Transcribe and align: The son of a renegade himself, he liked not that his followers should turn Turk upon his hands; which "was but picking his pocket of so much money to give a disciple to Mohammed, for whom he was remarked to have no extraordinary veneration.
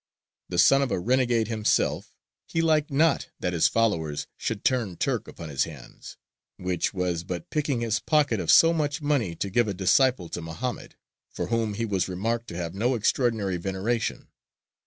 The 0.49 0.57
son 0.57 0.81
of 0.81 0.89
a 0.89 0.97
renegade 0.99 1.47
himself, 1.47 2.11
he 2.47 2.59
liked 2.63 2.89
not 2.89 3.29
that 3.39 3.53
his 3.53 3.67
followers 3.67 4.25
should 4.35 4.65
turn 4.65 4.97
Turk 4.97 5.27
upon 5.27 5.49
his 5.49 5.65
hands; 5.65 6.17
which 6.57 6.91
"was 6.91 7.23
but 7.23 7.51
picking 7.51 7.81
his 7.81 7.99
pocket 7.99 8.39
of 8.39 8.49
so 8.49 8.73
much 8.73 8.99
money 8.99 9.35
to 9.35 9.49
give 9.51 9.67
a 9.67 9.75
disciple 9.75 10.27
to 10.29 10.41
Mohammed, 10.41 10.95
for 11.29 11.49
whom 11.49 11.75
he 11.75 11.85
was 11.85 12.07
remarked 12.09 12.47
to 12.47 12.57
have 12.57 12.73
no 12.73 12.95
extraordinary 12.95 13.57
veneration. 13.57 14.29